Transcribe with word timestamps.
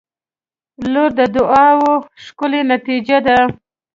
•لور 0.91 1.09
د 1.19 1.21
دعاوو 1.35 1.93
ښکلی 2.23 2.61
نتیجه 2.73 3.17
ده. 3.25 3.39